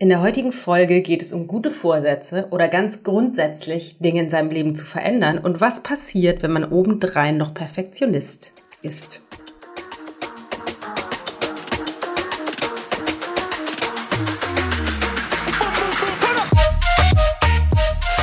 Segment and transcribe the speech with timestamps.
[0.00, 4.48] In der heutigen Folge geht es um gute Vorsätze oder ganz grundsätzlich Dinge in seinem
[4.48, 9.22] Leben zu verändern und was passiert, wenn man obendrein noch Perfektionist ist.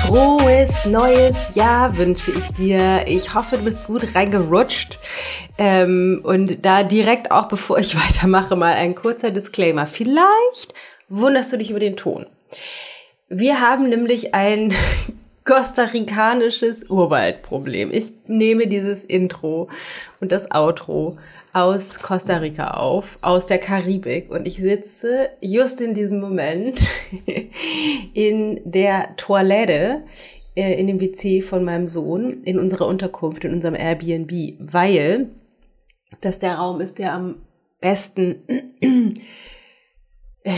[0.05, 3.03] Frohes neues Jahr wünsche ich dir.
[3.05, 4.97] Ich hoffe, du bist gut reingerutscht.
[5.57, 9.87] Ähm, und da direkt auch, bevor ich weitermache, mal ein kurzer Disclaimer.
[9.87, 10.73] Vielleicht
[11.09, 12.25] wunderst du dich über den Ton.
[13.29, 14.73] Wir haben nämlich ein
[15.43, 17.91] kostarikanisches Urwaldproblem.
[17.91, 19.69] Ich nehme dieses Intro
[20.19, 21.17] und das Outro
[21.53, 24.29] aus Costa Rica auf, aus der Karibik.
[24.29, 26.79] Und ich sitze just in diesem Moment
[28.13, 30.03] in der Toilette,
[30.55, 35.29] äh, in dem WC von meinem Sohn, in unserer Unterkunft, in unserem Airbnb, weil
[36.21, 37.35] das der Raum ist, der am
[37.79, 38.43] besten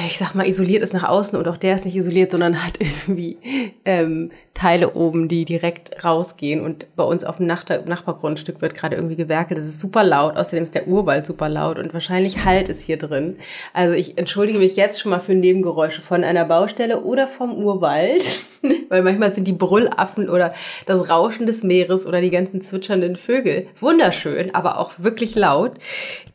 [0.06, 2.78] ich sag mal, isoliert ist nach außen und auch der ist nicht isoliert, sondern hat
[3.08, 3.38] irgendwie
[3.86, 6.60] ähm, Teile oben, die direkt rausgehen.
[6.60, 9.58] Und bei uns auf dem Nach Nachbargrundstück wird gerade irgendwie gewerkelt.
[9.58, 10.36] Das ist super laut.
[10.36, 13.38] Außerdem ist der Urwald super laut und wahrscheinlich halt es hier drin.
[13.74, 18.42] Also ich entschuldige mich jetzt schon mal für Nebengeräusche von einer Baustelle oder vom Urwald,
[18.90, 20.54] weil manchmal sind die Brüllaffen oder
[20.86, 25.76] das Rauschen des Meeres oder die ganzen zwitschernden Vögel wunderschön, aber auch wirklich laut.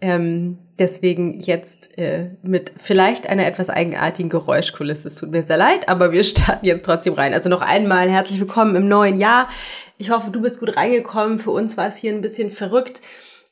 [0.01, 5.07] Ähm, Deswegen jetzt äh, mit vielleicht einer etwas eigenartigen Geräuschkulisse.
[5.07, 7.35] Es tut mir sehr leid, aber wir starten jetzt trotzdem rein.
[7.35, 9.49] Also noch einmal herzlich willkommen im neuen Jahr.
[9.97, 11.39] Ich hoffe, du bist gut reingekommen.
[11.39, 13.01] Für uns war es hier ein bisschen verrückt.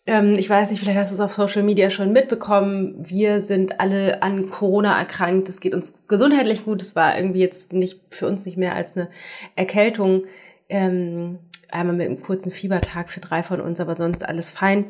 [0.07, 2.97] Ähm, ich weiß nicht, vielleicht hast du es auf Social Media schon mitbekommen.
[2.99, 5.49] Wir sind alle an Corona erkrankt.
[5.49, 6.83] Es geht uns gesundheitlich gut.
[6.83, 9.09] Es war irgendwie jetzt nicht für uns nicht mehr als eine
[9.55, 10.25] Erkältung.
[10.69, 11.39] Ähm,
[11.71, 14.87] einmal mit einem kurzen Fiebertag für drei von uns, aber sonst alles fein.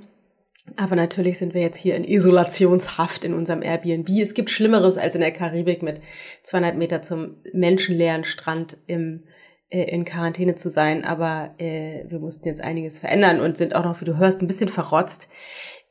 [0.77, 4.09] Aber natürlich sind wir jetzt hier in Isolationshaft in unserem Airbnb.
[4.21, 6.01] Es gibt Schlimmeres als in der Karibik mit
[6.45, 9.25] 200 Meter zum menschenleeren Strand im,
[9.71, 11.05] äh, in Quarantäne zu sein.
[11.05, 14.47] Aber äh, wir mussten jetzt einiges verändern und sind auch noch, wie du hörst, ein
[14.47, 15.29] bisschen verrotzt.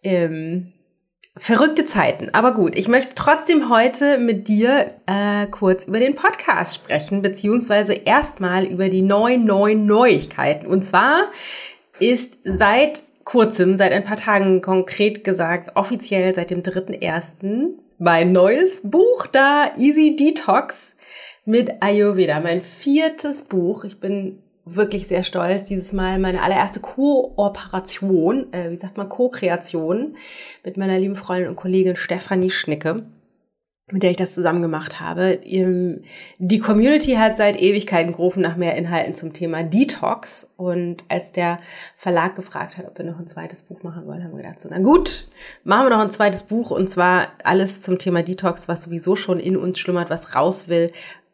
[0.03, 0.73] Ähm,
[1.35, 2.29] verrückte Zeiten.
[2.33, 7.93] Aber gut, ich möchte trotzdem heute mit dir äh, kurz über den Podcast sprechen, beziehungsweise
[7.93, 10.67] erstmal über die neuen, neuen Neuigkeiten.
[10.67, 11.31] Und zwar
[11.99, 17.75] ist seit kurzem, seit ein paar Tagen konkret gesagt, offiziell seit dem 3.1.
[17.99, 20.95] mein neues Buch da, Easy Detox
[21.45, 22.39] mit Ayurveda.
[22.39, 23.83] Mein viertes Buch.
[23.83, 25.65] Ich bin wirklich sehr stolz.
[25.65, 30.15] Dieses Mal meine allererste Kooperation, äh, wie sagt man, Co-Kreation
[30.65, 33.03] mit meiner lieben Freundin und Kollegin Stefanie Schnicke
[33.91, 35.39] mit der ich das zusammen gemacht habe.
[35.43, 40.49] Die Community hat seit Ewigkeiten gerufen nach mehr Inhalten zum Thema Detox.
[40.57, 41.59] Und als der
[41.95, 44.69] Verlag gefragt hat, ob wir noch ein zweites Buch machen wollen, haben wir gedacht, so,
[44.71, 45.27] na gut,
[45.63, 46.71] machen wir noch ein zweites Buch.
[46.71, 50.91] Und zwar alles zum Thema Detox, was sowieso schon in uns schlummert, was raus will,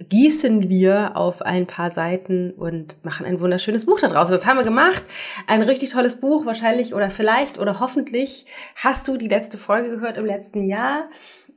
[0.09, 4.29] gießen wir auf ein paar Seiten und machen ein wunderschönes Buch daraus.
[4.29, 5.03] Das haben wir gemacht.
[5.47, 6.45] Ein richtig tolles Buch.
[6.45, 8.45] Wahrscheinlich oder vielleicht oder hoffentlich
[8.75, 11.09] hast du die letzte Folge gehört im letzten Jahr.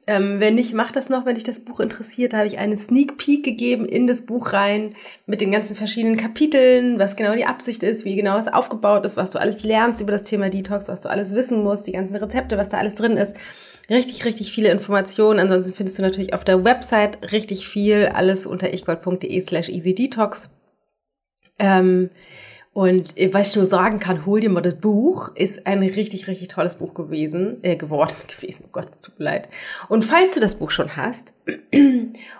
[0.08, 2.32] Ähm, wenn nicht, mach das noch, wenn dich das Buch interessiert.
[2.32, 4.94] Da habe ich einen Sneak Peek gegeben in das Buch rein
[5.26, 9.19] mit den ganzen verschiedenen Kapiteln, was genau die Absicht ist, wie genau es aufgebaut ist,
[9.19, 12.16] was du alles lernst über das Thema Detox, was du alles wissen musst, die ganzen
[12.16, 13.36] Rezepte, was da alles drin ist.
[13.91, 15.41] Richtig, richtig viele Informationen.
[15.41, 20.48] Ansonsten findest du natürlich auf der Website richtig viel, alles unter ichgold.de slash easydetox.
[21.58, 22.08] Ähm,
[22.78, 26.46] und was ich nur sagen kann, hol dir mal das Buch, ist ein richtig, richtig
[26.46, 28.66] tolles Buch gewesen, äh, geworden gewesen.
[28.66, 29.48] Oh Gott, es tut mir leid.
[29.88, 31.34] Und falls du das Buch schon hast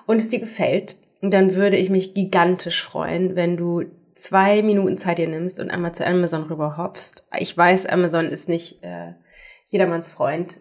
[0.07, 5.19] und es dir gefällt, dann würde ich mich gigantisch freuen, wenn du zwei Minuten Zeit
[5.19, 7.25] dir nimmst und einmal zu Amazon rüberhoppst.
[7.41, 9.15] Ich weiß, Amazon ist nicht äh,
[9.67, 10.61] jedermanns Freund,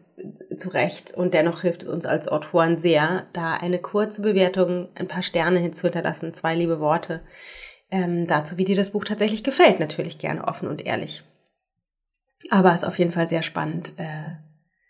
[0.55, 1.13] zu Recht.
[1.13, 5.59] Und dennoch hilft es uns als Autoren sehr, da eine kurze Bewertung, ein paar Sterne
[5.59, 7.21] hinzuhinterlassen, zwei liebe Worte
[7.91, 9.79] ähm, dazu, wie dir das Buch tatsächlich gefällt.
[9.79, 11.23] Natürlich gerne offen und ehrlich.
[12.49, 13.93] Aber ist auf jeden Fall sehr spannend.
[13.97, 14.37] Äh,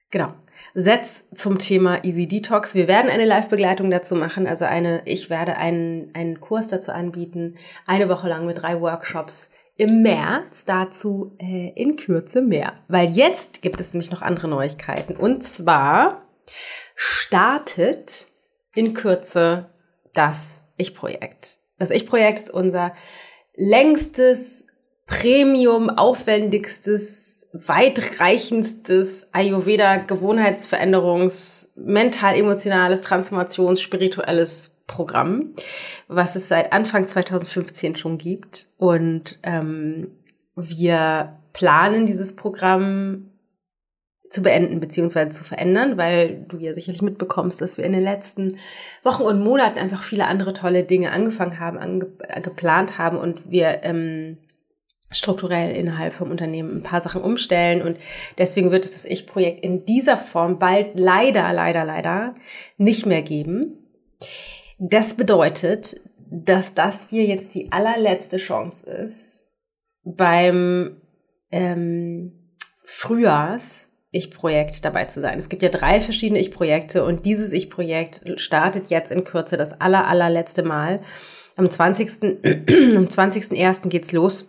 [0.10, 0.34] genau.
[0.74, 2.76] Setz zum Thema Easy Detox.
[2.76, 4.48] Wir werden eine Live-Begleitung dazu machen.
[4.48, 7.56] Also eine, ich werde einen, einen Kurs dazu anbieten.
[7.86, 10.66] Eine Woche lang mit drei Workshops im März.
[10.66, 12.74] Dazu äh, in Kürze mehr.
[12.88, 15.16] Weil jetzt gibt es nämlich noch andere Neuigkeiten.
[15.16, 16.24] Und zwar
[16.96, 18.28] startet
[18.74, 19.70] in Kürze
[20.14, 21.60] das Ich-Projekt.
[21.80, 22.94] Das Ich-Projekt ist unser
[23.56, 24.66] längstes,
[25.06, 35.54] Premium, aufwendigstes, weitreichendstes Ayurveda-Gewohnheitsveränderungs-, mental-emotionales, transformations-, spirituelles Programm,
[36.08, 38.68] was es seit Anfang 2015 schon gibt.
[38.78, 40.10] Und ähm,
[40.56, 43.32] wir planen dieses Programm
[44.30, 45.30] zu beenden bzw.
[45.30, 48.58] zu verändern, weil du ja sicherlich mitbekommst, dass wir in den letzten
[49.04, 53.50] Wochen und Monaten einfach viele andere tolle Dinge angefangen haben, ange äh, geplant haben und
[53.50, 54.38] wir ähm,
[55.10, 57.98] strukturell innerhalb vom Unternehmen ein paar Sachen umstellen und
[58.38, 62.36] deswegen wird es das Ich-Projekt in dieser Form bald leider, leider, leider
[62.78, 63.78] nicht mehr geben.
[64.80, 69.46] Das bedeutet, dass das hier jetzt die allerletzte Chance ist,
[70.04, 71.02] beim
[71.52, 72.54] ähm,
[72.84, 75.38] Frühjahrs Ich-Projekt dabei zu sein.
[75.38, 80.08] Es gibt ja drei verschiedene Ich-Projekte und dieses Ich-Projekt startet jetzt in Kürze das aller,
[80.08, 81.02] allerletzte Mal.
[81.56, 82.10] Am 20.
[82.24, 83.90] am 20.01.
[83.90, 84.48] geht's los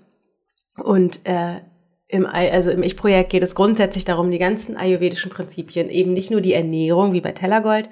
[0.82, 1.60] und äh,
[2.08, 6.40] im, also im Ich-Projekt geht es grundsätzlich darum, die ganzen ayurvedischen Prinzipien, eben nicht nur
[6.40, 7.90] die Ernährung wie bei Tellergold,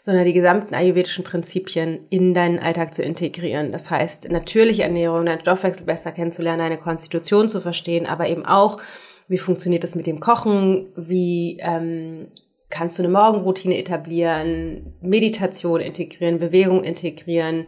[0.00, 3.72] sondern die gesamten ayurvedischen Prinzipien in deinen Alltag zu integrieren.
[3.72, 8.80] Das heißt, natürliche Ernährung, deinen Stoffwechsel besser kennenzulernen, deine Konstitution zu verstehen, aber eben auch,
[9.28, 12.28] wie funktioniert das mit dem Kochen, wie ähm,
[12.70, 17.66] kannst du eine Morgenroutine etablieren, Meditation integrieren, Bewegung integrieren,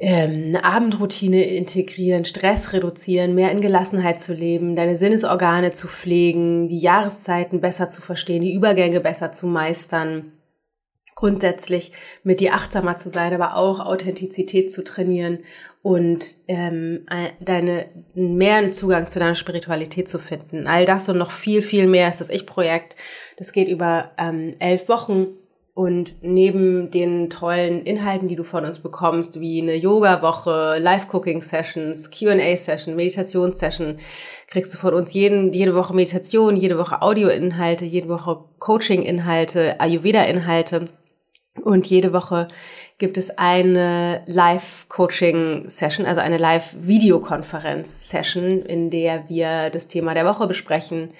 [0.00, 6.68] ähm, eine Abendroutine integrieren, Stress reduzieren, mehr in Gelassenheit zu leben, deine Sinnesorgane zu pflegen,
[6.68, 10.32] die Jahreszeiten besser zu verstehen, die Übergänge besser zu meistern,
[11.18, 11.90] grundsätzlich
[12.22, 15.40] mit dir achtsamer zu sein, aber auch Authentizität zu trainieren
[15.82, 17.06] und ähm,
[17.40, 20.68] deine mehr Zugang zu deiner Spiritualität zu finden.
[20.68, 22.94] All das und noch viel, viel mehr ist das Ich-Projekt.
[23.36, 25.26] Das geht über ähm, elf Wochen
[25.74, 32.94] und neben den tollen Inhalten, die du von uns bekommst, wie eine Yoga-Woche, Live-Cooking-Sessions, Q&A-Session,
[32.94, 33.96] Meditations-Session,
[34.46, 40.88] kriegst du von uns jeden, jede Woche Meditation, jede Woche Audio-Inhalte, jede Woche Coaching-Inhalte, Ayurveda-Inhalte.
[41.58, 42.48] Und jede Woche
[42.98, 51.10] gibt es eine Live-Coaching-Session, also eine Live-Videokonferenz-Session, in der wir das Thema der Woche besprechen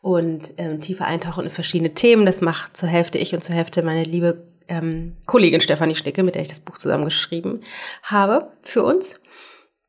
[0.00, 2.26] und ähm, tiefer eintauchen in verschiedene Themen.
[2.26, 6.34] Das macht zur Hälfte ich und zur Hälfte meine liebe ähm, Kollegin Stefanie Schnicke, mit
[6.34, 7.62] der ich das Buch zusammengeschrieben
[8.02, 9.20] habe für uns.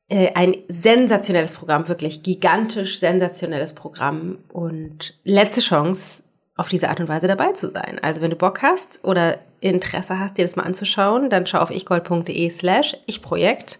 [0.10, 6.24] Äh, ein sensationelles Programm, wirklich gigantisch sensationelles Programm und letzte Chance,
[6.56, 8.00] auf diese Art und Weise dabei zu sein.
[8.02, 11.72] Also wenn du Bock hast oder Interesse hast, dir das mal anzuschauen, dann schau auf
[11.72, 13.80] ichgold.de slash ichprojekt.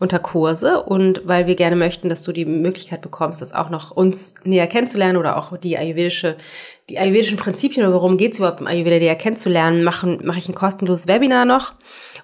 [0.00, 3.90] unter Kurse und weil wir gerne möchten, dass du die Möglichkeit bekommst, das auch noch
[3.90, 6.36] uns näher kennenzulernen oder auch die ayurvedische,
[6.88, 10.48] die ayurvedischen Prinzipien oder worum geht es überhaupt im Ayurveda näher kennenzulernen, machen, mache ich
[10.48, 11.74] ein kostenloses Webinar noch.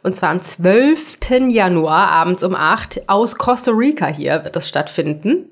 [0.03, 1.51] Und zwar am 12.
[1.51, 5.49] Januar abends um 8 aus Costa Rica hier wird das stattfinden.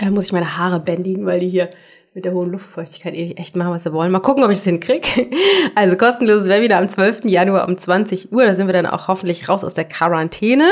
[0.00, 1.70] Da muss ich meine Haare bändigen, weil die hier
[2.18, 4.10] mit der hohen Luftfeuchtigkeit echt machen, was sie wollen.
[4.10, 5.06] Mal gucken, ob ich das hinkriege.
[5.76, 7.26] Also kostenloses Webinar am 12.
[7.26, 8.44] Januar um 20 Uhr.
[8.44, 10.68] Da sind wir dann auch hoffentlich raus aus der Quarantäne.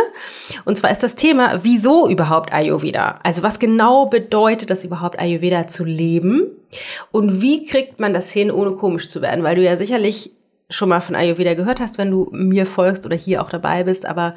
[0.64, 3.20] Und zwar ist das Thema, wieso überhaupt Ayurveda?
[3.22, 6.50] Also was genau bedeutet das überhaupt, Ayurveda zu leben?
[7.12, 9.44] Und wie kriegt man das hin, ohne komisch zu werden?
[9.44, 10.32] Weil du ja sicherlich
[10.68, 14.04] schon mal von Ayurveda gehört hast, wenn du mir folgst oder hier auch dabei bist.
[14.04, 14.34] Aber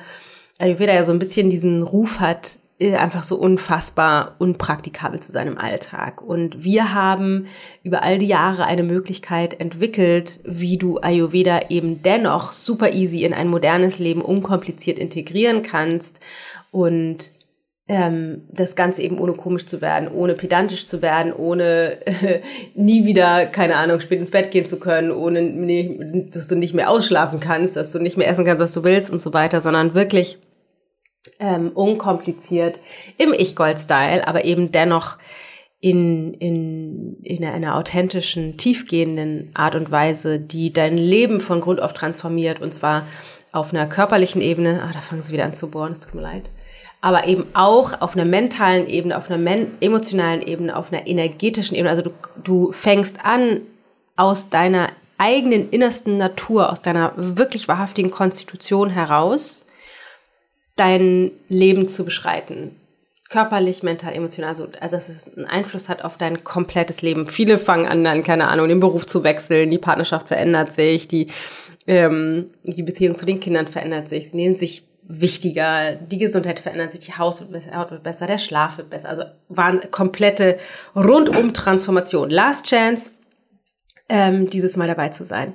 [0.59, 6.21] Ayurveda ja so ein bisschen diesen Ruf hat, einfach so unfassbar unpraktikabel zu seinem Alltag.
[6.21, 7.47] Und wir haben
[7.83, 13.33] über all die Jahre eine Möglichkeit entwickelt, wie du Ayurveda eben dennoch super easy in
[13.33, 16.21] ein modernes Leben unkompliziert integrieren kannst
[16.71, 17.31] und
[17.89, 22.41] ähm, das Ganze eben ohne komisch zu werden, ohne pedantisch zu werden, ohne äh,
[22.75, 26.75] nie wieder, keine Ahnung, spät ins Bett gehen zu können, ohne, nee, dass du nicht
[26.75, 29.59] mehr ausschlafen kannst, dass du nicht mehr essen kannst, was du willst und so weiter,
[29.59, 30.37] sondern wirklich
[31.39, 32.79] ähm, unkompliziert
[33.17, 35.17] im Ich-Gold-Style, aber eben dennoch
[35.81, 41.93] in, in, in einer authentischen, tiefgehenden Art und Weise, die dein Leben von Grund auf
[41.93, 43.05] transformiert und zwar
[43.51, 46.21] auf einer körperlichen Ebene, ah, da fangen sie wieder an zu bohren, es tut mir
[46.21, 46.49] leid,
[47.01, 51.89] aber eben auch auf einer mentalen Ebene, auf einer emotionalen Ebene, auf einer energetischen Ebene.
[51.89, 52.11] Also du,
[52.43, 53.61] du fängst an,
[54.17, 59.65] aus deiner eigenen innersten Natur, aus deiner wirklich wahrhaftigen Konstitution heraus,
[60.79, 62.75] dein Leben zu beschreiten.
[63.29, 67.27] Körperlich, mental, emotional, also, also dass es einen Einfluss hat auf dein komplettes Leben.
[67.27, 71.27] Viele fangen an, dann, keine Ahnung, den Beruf zu wechseln, die Partnerschaft verändert sich, die,
[71.86, 76.91] ähm, die Beziehung zu den Kindern verändert sich, sie nehmen sich wichtiger, die Gesundheit verändert
[76.91, 79.09] sich, die Haus wird besser, Haut wird besser, der Schlaf wird besser.
[79.09, 80.57] Also waren komplette
[80.95, 82.29] rundum Transformation.
[82.29, 83.12] Last Chance,
[84.07, 85.53] ähm, dieses Mal dabei zu sein.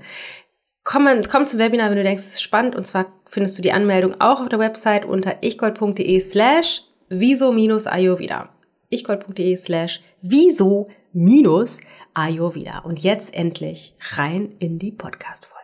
[0.86, 2.76] Komm, komm zum Webinar, wenn du denkst, es ist spannend.
[2.76, 8.50] Und zwar findest du die Anmeldung auch auf der Website unter ichgold.de slash wieso-ayurveda.
[8.90, 12.80] ichgold.de slash wieso-ayurveda.
[12.80, 15.54] Und jetzt endlich rein in die Podcast-Folge.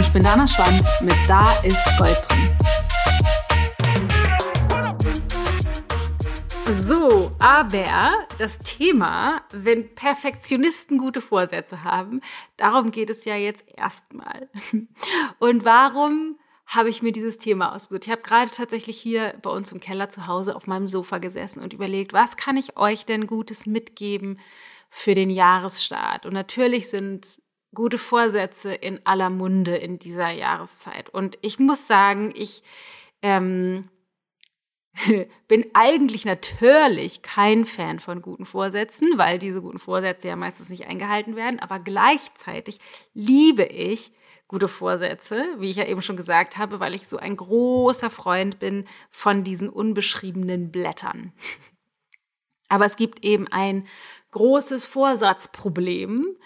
[0.00, 2.50] Ich bin Dana Schwand mit Da ist Gold drin.
[6.88, 12.22] So, aber das Thema, wenn Perfektionisten gute Vorsätze haben,
[12.56, 14.48] darum geht es ja jetzt erstmal.
[15.40, 18.06] Und warum habe ich mir dieses Thema ausgesucht?
[18.06, 21.62] Ich habe gerade tatsächlich hier bei uns im Keller zu Hause auf meinem Sofa gesessen
[21.62, 24.40] und überlegt, was kann ich euch denn Gutes mitgeben
[24.88, 26.24] für den Jahresstart?
[26.24, 27.42] Und natürlich sind
[27.74, 31.10] gute Vorsätze in aller Munde in dieser Jahreszeit.
[31.10, 32.62] Und ich muss sagen, ich
[33.20, 33.90] ähm,
[35.48, 40.86] bin eigentlich natürlich kein Fan von guten Vorsätzen, weil diese guten Vorsätze ja meistens nicht
[40.86, 41.60] eingehalten werden.
[41.60, 42.78] Aber gleichzeitig
[43.12, 44.12] liebe ich
[44.46, 48.58] gute Vorsätze, wie ich ja eben schon gesagt habe, weil ich so ein großer Freund
[48.58, 51.32] bin von diesen unbeschriebenen Blättern.
[52.68, 53.86] Aber es gibt eben ein
[54.30, 56.36] großes Vorsatzproblem.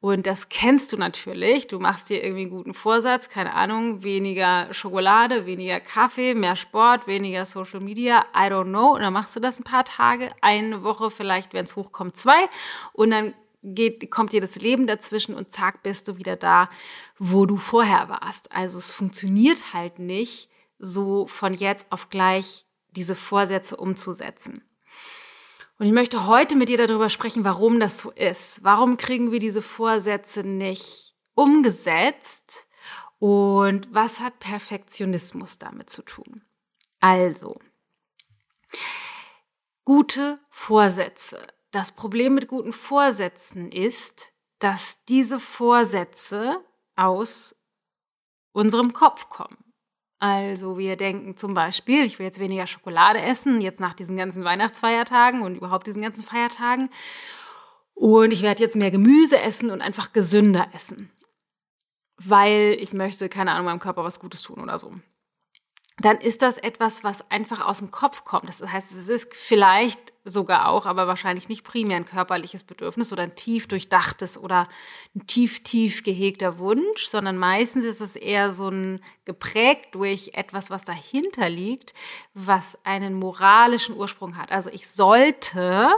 [0.00, 1.68] Und das kennst du natürlich.
[1.68, 7.06] Du machst dir irgendwie einen guten Vorsatz, keine Ahnung, weniger Schokolade, weniger Kaffee, mehr Sport,
[7.06, 8.94] weniger Social Media, I don't know.
[8.94, 12.48] Und dann machst du das ein paar Tage, eine Woche vielleicht, wenn es hochkommt, zwei.
[12.94, 16.70] Und dann geht, kommt dir das Leben dazwischen und zack, bist du wieder da,
[17.18, 18.52] wo du vorher warst.
[18.52, 24.64] Also es funktioniert halt nicht, so von jetzt auf gleich diese Vorsätze umzusetzen.
[25.80, 28.62] Und ich möchte heute mit dir darüber sprechen, warum das so ist.
[28.62, 32.68] Warum kriegen wir diese Vorsätze nicht umgesetzt?
[33.18, 36.42] Und was hat Perfektionismus damit zu tun?
[37.00, 37.58] Also,
[39.86, 41.46] gute Vorsätze.
[41.70, 46.62] Das Problem mit guten Vorsätzen ist, dass diese Vorsätze
[46.94, 47.56] aus
[48.52, 49.69] unserem Kopf kommen.
[50.20, 54.44] Also wir denken zum Beispiel, ich will jetzt weniger Schokolade essen, jetzt nach diesen ganzen
[54.44, 56.90] Weihnachtsfeiertagen und überhaupt diesen ganzen Feiertagen.
[57.94, 61.10] Und ich werde jetzt mehr Gemüse essen und einfach gesünder essen.
[62.16, 64.94] Weil ich möchte, keine Ahnung, meinem Körper was Gutes tun oder so
[66.00, 68.48] dann ist das etwas, was einfach aus dem Kopf kommt.
[68.48, 73.24] Das heißt, es ist vielleicht sogar auch, aber wahrscheinlich nicht primär ein körperliches Bedürfnis oder
[73.24, 74.68] ein tief durchdachtes oder
[75.14, 80.70] ein tief, tief gehegter Wunsch, sondern meistens ist es eher so ein geprägt durch etwas,
[80.70, 81.94] was dahinter liegt,
[82.34, 84.52] was einen moralischen Ursprung hat.
[84.52, 85.90] Also ich sollte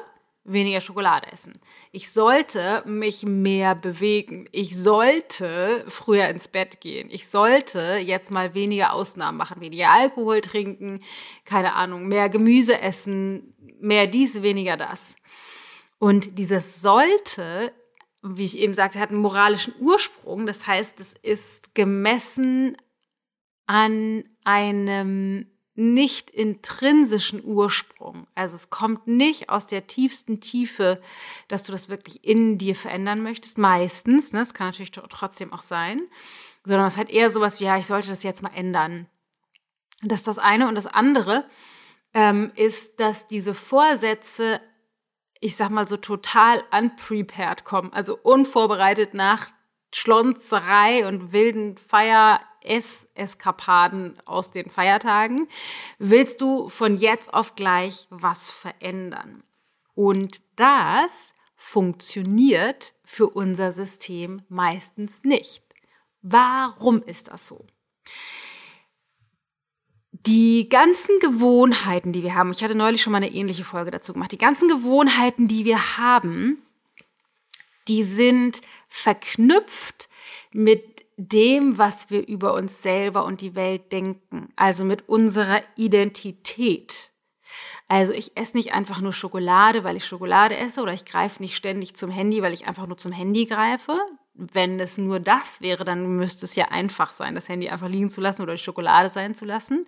[0.44, 1.60] weniger Schokolade essen.
[1.92, 4.48] Ich sollte mich mehr bewegen.
[4.50, 7.08] Ich sollte früher ins Bett gehen.
[7.10, 11.00] Ich sollte jetzt mal weniger Ausnahmen machen, weniger Alkohol trinken,
[11.44, 15.14] keine Ahnung, mehr Gemüse essen, mehr dies, weniger das.
[15.98, 17.72] Und dieses sollte,
[18.22, 20.46] wie ich eben sagte, hat einen moralischen Ursprung.
[20.46, 22.76] Das heißt, es ist gemessen
[23.66, 28.26] an einem nicht intrinsischen Ursprung.
[28.34, 31.00] Also es kommt nicht aus der tiefsten Tiefe,
[31.48, 33.56] dass du das wirklich in dir verändern möchtest.
[33.56, 36.02] Meistens, ne, das kann natürlich trotzdem auch sein,
[36.64, 39.06] sondern es hat eher sowas wie, ja, ich sollte das jetzt mal ändern.
[40.02, 40.68] Das ist das eine.
[40.68, 41.46] Und das andere
[42.12, 44.60] ähm, ist, dass diese Vorsätze,
[45.40, 49.48] ich sag mal so total unprepared kommen, also unvorbereitet nach
[49.94, 55.48] Schlonzerei und wilden Feier Ess-Eskapaden aus den Feiertagen,
[55.98, 59.42] willst du von jetzt auf gleich was verändern.
[59.94, 65.64] Und das funktioniert für unser System meistens nicht.
[66.22, 67.66] Warum ist das so?
[70.10, 74.12] Die ganzen Gewohnheiten, die wir haben, ich hatte neulich schon mal eine ähnliche Folge dazu
[74.12, 76.62] gemacht, die ganzen Gewohnheiten, die wir haben,
[77.88, 80.08] die sind verknüpft
[80.52, 87.12] mit dem, was wir über uns selber und die Welt denken, also mit unserer Identität.
[87.88, 91.56] Also ich esse nicht einfach nur Schokolade, weil ich Schokolade esse oder ich greife nicht
[91.56, 93.98] ständig zum Handy, weil ich einfach nur zum Handy greife.
[94.34, 98.10] Wenn es nur das wäre, dann müsste es ja einfach sein, das Handy einfach liegen
[98.10, 99.86] zu lassen oder die Schokolade sein zu lassen.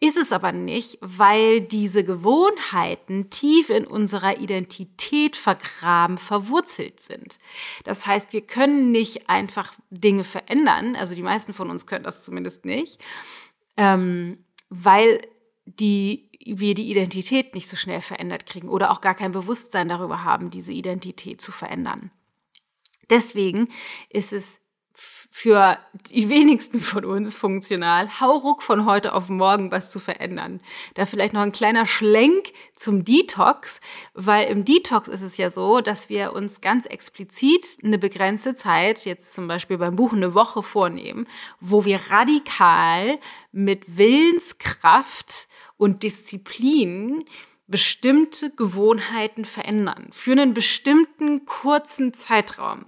[0.00, 7.38] Ist es aber nicht, weil diese Gewohnheiten tief in unserer Identität vergraben, verwurzelt sind.
[7.84, 12.22] Das heißt, wir können nicht einfach Dinge verändern, also die meisten von uns können das
[12.22, 13.02] zumindest nicht,
[13.76, 15.22] ähm, weil
[15.64, 20.24] die, wir die Identität nicht so schnell verändert kriegen oder auch gar kein Bewusstsein darüber
[20.24, 22.10] haben, diese Identität zu verändern.
[23.10, 23.68] Deswegen
[24.10, 24.60] ist es
[25.36, 25.78] für
[26.12, 30.60] die wenigsten von uns funktional, hauruck von heute auf morgen was zu verändern.
[30.94, 33.80] Da vielleicht noch ein kleiner Schlenk zum Detox,
[34.14, 39.04] weil im Detox ist es ja so, dass wir uns ganz explizit eine begrenzte Zeit,
[39.04, 41.26] jetzt zum Beispiel beim Buch eine Woche vornehmen,
[41.60, 43.18] wo wir radikal
[43.50, 47.24] mit Willenskraft und Disziplin
[47.66, 50.08] bestimmte Gewohnheiten verändern.
[50.12, 52.84] Für einen bestimmten kurzen Zeitraum.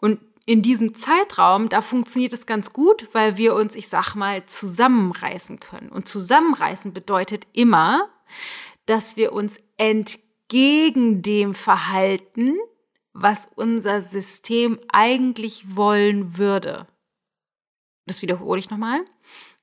[0.00, 4.44] Und in diesem Zeitraum, da funktioniert es ganz gut, weil wir uns, ich sag mal,
[4.46, 5.90] zusammenreißen können.
[5.90, 8.08] Und zusammenreißen bedeutet immer,
[8.86, 12.56] dass wir uns entgegen dem verhalten,
[13.12, 16.86] was unser System eigentlich wollen würde.
[18.06, 19.04] Das wiederhole ich nochmal.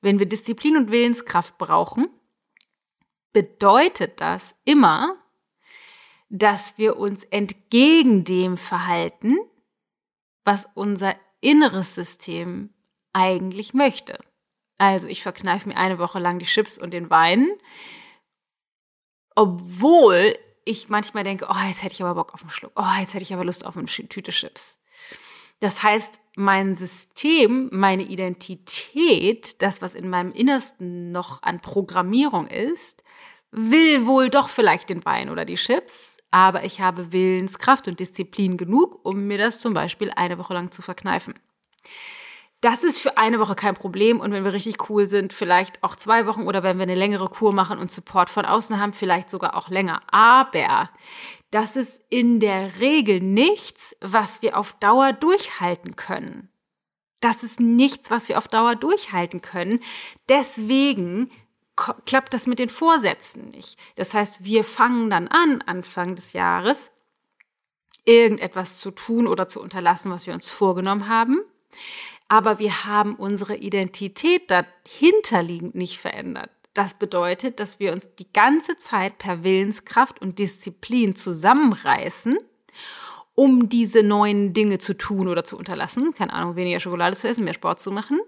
[0.01, 2.07] Wenn wir Disziplin und Willenskraft brauchen,
[3.33, 5.17] bedeutet das immer,
[6.29, 9.37] dass wir uns entgegen dem verhalten,
[10.47, 12.73] was unser inneres System
[13.11, 14.17] eigentlich möchte.
[14.77, 17.49] Also ich verkneife mir eine Woche lang die Chips und den Wein,
[19.35, 23.13] obwohl ich manchmal denke, oh, jetzt hätte ich aber Bock auf einen Schluck, oh, jetzt
[23.13, 24.79] hätte ich aber Lust auf eine Tüte Chips.
[25.59, 33.03] Das heißt, mein System, meine Identität, das, was in meinem Innersten noch an Programmierung ist,
[33.51, 38.57] will wohl doch vielleicht den Wein oder die Chips, aber ich habe Willenskraft und Disziplin
[38.57, 41.33] genug, um mir das zum Beispiel eine Woche lang zu verkneifen.
[42.61, 45.95] Das ist für eine Woche kein Problem und wenn wir richtig cool sind, vielleicht auch
[45.95, 49.29] zwei Wochen oder wenn wir eine längere Kur machen und Support von außen haben, vielleicht
[49.29, 50.01] sogar auch länger.
[50.11, 50.89] Aber
[51.51, 56.49] das ist in der Regel nichts, was wir auf Dauer durchhalten können.
[57.19, 59.79] Das ist nichts, was wir auf Dauer durchhalten können.
[60.27, 61.31] Deswegen
[61.77, 63.79] klappt das mit den Vorsätzen nicht.
[63.95, 66.91] Das heißt, wir fangen dann an, Anfang des Jahres,
[68.03, 71.39] irgendetwas zu tun oder zu unterlassen, was wir uns vorgenommen haben.
[72.27, 76.49] Aber wir haben unsere Identität dahinterliegend nicht verändert.
[76.73, 82.37] Das bedeutet, dass wir uns die ganze Zeit per Willenskraft und Disziplin zusammenreißen,
[83.33, 86.13] um diese neuen Dinge zu tun oder zu unterlassen.
[86.13, 88.19] Keine Ahnung, weniger Schokolade zu essen, mehr Sport zu machen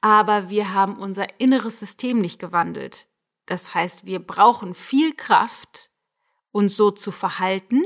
[0.00, 3.08] aber wir haben unser inneres System nicht gewandelt.
[3.46, 5.90] Das heißt, wir brauchen viel Kraft,
[6.52, 7.84] uns so zu verhalten,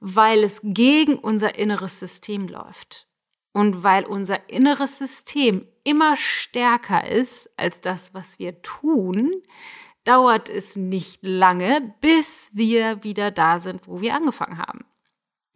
[0.00, 3.06] weil es gegen unser inneres System läuft.
[3.52, 9.42] Und weil unser inneres System immer stärker ist als das, was wir tun,
[10.04, 14.84] dauert es nicht lange, bis wir wieder da sind, wo wir angefangen haben.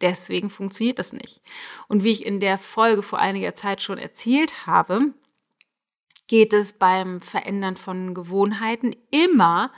[0.01, 1.41] Deswegen funktioniert das nicht.
[1.87, 5.13] Und wie ich in der Folge vor einiger Zeit schon erzählt habe,
[6.27, 9.71] geht es beim Verändern von Gewohnheiten immer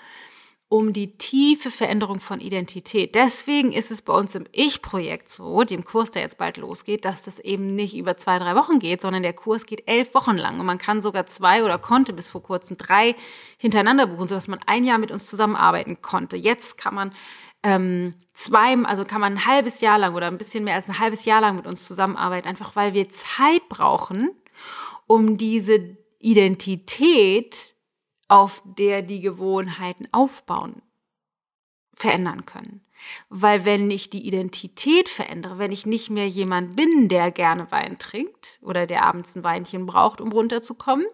[0.72, 3.14] um die tiefe Veränderung von Identität.
[3.14, 7.24] Deswegen ist es bei uns im Ich-Projekt so, dem Kurs, der jetzt bald losgeht, dass
[7.24, 10.62] das eben nicht über zwei, drei Wochen geht, sondern der Kurs geht elf Wochen lang
[10.62, 13.16] und man kann sogar zwei oder konnte bis vor kurzem drei
[13.58, 16.38] hintereinander buchen, sodass man ein Jahr mit uns zusammenarbeiten konnte.
[16.38, 17.12] Jetzt kann man
[17.64, 21.00] ähm, zwei, also kann man ein halbes Jahr lang oder ein bisschen mehr als ein
[21.00, 24.32] halbes Jahr lang mit uns zusammenarbeiten, einfach weil wir Zeit brauchen,
[25.08, 27.76] um diese Identität,
[28.28, 30.82] auf der die Gewohnheiten aufbauen,
[31.94, 32.86] verändern können.
[33.30, 37.98] Weil wenn ich die Identität verändere, wenn ich nicht mehr jemand bin, der gerne Wein
[37.98, 41.06] trinkt oder der abends ein Weinchen braucht, um runterzukommen,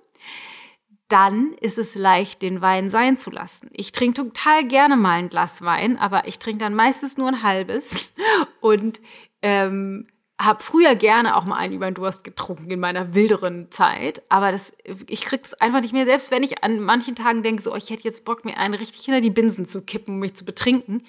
[1.07, 3.69] dann ist es leicht, den Wein sein zu lassen.
[3.71, 7.43] Ich trinke total gerne mal ein Glas Wein, aber ich trinke dann meistens nur ein
[7.43, 8.09] halbes
[8.61, 9.01] und
[9.41, 10.07] ähm,
[10.39, 14.51] habe früher gerne auch mal einen über den Durst getrunken in meiner wilderen Zeit, aber
[14.51, 14.71] das,
[15.07, 16.05] ich krieg's einfach nicht mehr.
[16.05, 18.75] Selbst wenn ich an manchen Tagen denke, so, oh, ich hätte jetzt Bock, mir einen
[18.75, 21.03] richtig hinter die Binsen zu kippen, um mich zu betrinken,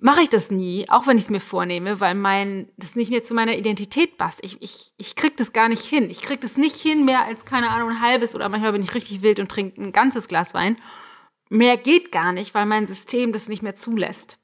[0.00, 3.24] mache ich das nie, auch wenn ich es mir vornehme, weil mein, das nicht mehr
[3.24, 4.40] zu meiner Identität passt.
[4.42, 6.10] Ich, ich, ich krieg das gar nicht hin.
[6.10, 8.94] Ich krieg das nicht hin, mehr als, keine Ahnung, ein halbes oder manchmal bin ich
[8.94, 10.76] richtig wild und trinke ein ganzes Glas Wein.
[11.48, 14.38] Mehr geht gar nicht, weil mein System das nicht mehr zulässt.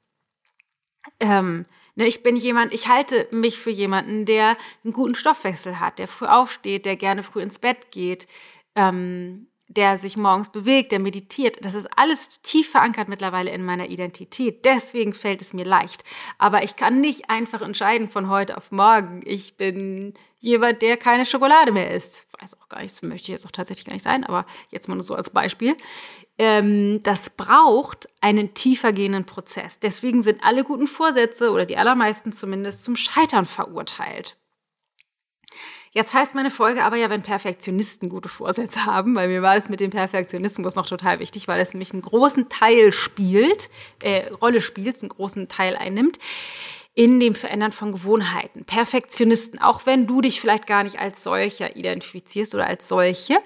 [1.21, 1.65] Ähm,
[1.97, 6.07] Ne, ich bin jemand, ich halte mich für jemanden, der einen guten Stoffwechsel hat, der
[6.07, 8.27] früh aufsteht, der gerne früh ins Bett geht,
[8.75, 11.63] ähm, der sich morgens bewegt, der meditiert.
[11.63, 14.65] Das ist alles tief verankert mittlerweile in meiner Identität.
[14.65, 16.03] Deswegen fällt es mir leicht.
[16.37, 19.21] Aber ich kann nicht einfach entscheiden von heute auf morgen.
[19.25, 22.27] Ich bin jemand, der keine Schokolade mehr isst.
[22.39, 24.87] Weiß auch gar nicht, das möchte ich jetzt auch tatsächlich gar nicht sein, aber jetzt
[24.87, 25.75] mal nur so als Beispiel
[26.39, 29.79] ähm, das braucht einen tiefer gehenden Prozess.
[29.79, 34.37] Deswegen sind alle guten Vorsätze oder die allermeisten zumindest zum Scheitern verurteilt.
[35.91, 39.69] Jetzt heißt meine Folge aber ja, wenn Perfektionisten gute Vorsätze haben, weil mir war es
[39.69, 43.69] mit dem Perfektionismus noch total wichtig, weil es nämlich einen großen Teil spielt,
[44.01, 46.19] äh, Rolle spielt, einen großen Teil einnimmt
[46.93, 48.65] in dem Verändern von Gewohnheiten.
[48.65, 53.37] Perfektionisten, auch wenn du dich vielleicht gar nicht als solcher identifizierst oder als solche,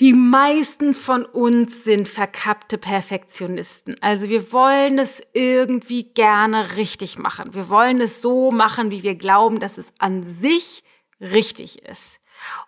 [0.00, 3.96] die meisten von uns sind verkappte Perfektionisten.
[4.00, 7.52] Also wir wollen es irgendwie gerne richtig machen.
[7.52, 10.82] Wir wollen es so machen, wie wir glauben, dass es an sich
[11.20, 12.20] richtig ist.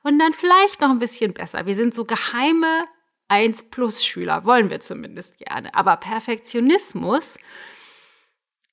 [0.02, 1.66] Und dann vielleicht noch ein bisschen besser.
[1.66, 2.86] Wir sind so geheime
[3.28, 5.74] 1 plus Schüler, wollen wir zumindest gerne.
[5.74, 7.38] Aber Perfektionismus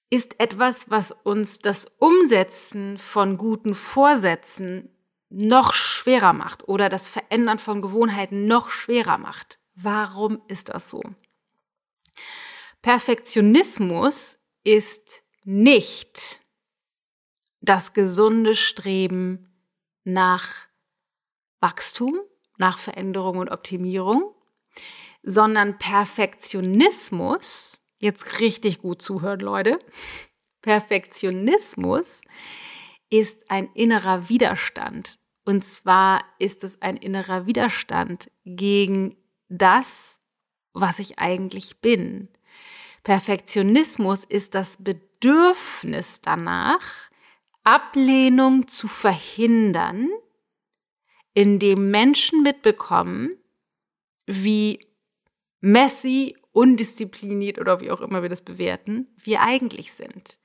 [0.09, 4.89] ist etwas, was uns das Umsetzen von guten Vorsätzen
[5.29, 9.59] noch schwerer macht oder das Verändern von Gewohnheiten noch schwerer macht.
[9.75, 11.01] Warum ist das so?
[12.81, 16.43] Perfektionismus ist nicht
[17.61, 19.48] das gesunde Streben
[20.03, 20.67] nach
[21.59, 22.19] Wachstum,
[22.57, 24.33] nach Veränderung und Optimierung,
[25.23, 29.79] sondern Perfektionismus, jetzt richtig gut zuhören, Leute,
[30.61, 32.21] Perfektionismus
[33.09, 35.19] ist ein innerer Widerstand.
[35.45, 39.15] Und zwar ist es ein innerer Widerstand gegen
[39.47, 40.19] das,
[40.73, 42.27] was ich eigentlich bin.
[43.03, 47.08] Perfektionismus ist das Bedürfnis danach,
[47.69, 50.09] Ablehnung zu verhindern,
[51.35, 53.35] indem Menschen mitbekommen,
[54.25, 54.79] wie
[55.61, 60.39] messy, undiszipliniert oder wie auch immer wir das bewerten, wir eigentlich sind.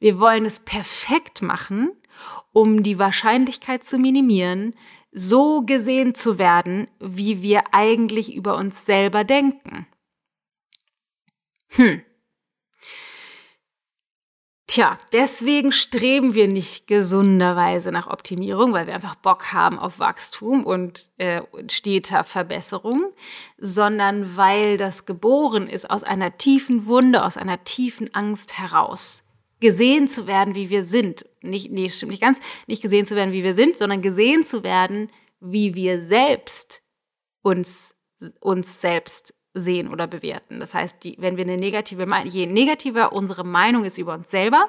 [0.00, 1.92] Wir wollen es perfekt machen,
[2.52, 4.74] um die Wahrscheinlichkeit zu minimieren,
[5.12, 9.86] so gesehen zu werden, wie wir eigentlich über uns selber denken.
[11.68, 12.02] Hm.
[14.76, 20.66] Tja, deswegen streben wir nicht gesunderweise nach Optimierung, weil wir einfach Bock haben auf Wachstum
[20.66, 23.10] und äh, steter Verbesserung,
[23.56, 29.22] sondern weil das geboren ist aus einer tiefen Wunde, aus einer tiefen Angst heraus.
[29.60, 31.24] Gesehen zu werden, wie wir sind.
[31.40, 32.38] Nicht, nee, stimmt nicht ganz.
[32.66, 35.10] Nicht gesehen zu werden, wie wir sind, sondern gesehen zu werden,
[35.40, 36.82] wie wir selbst
[37.40, 37.96] uns,
[38.40, 40.60] uns selbst sehen oder bewerten.
[40.60, 44.68] Das heißt, die, wenn wir eine negative, je negativer unsere Meinung ist über uns selber,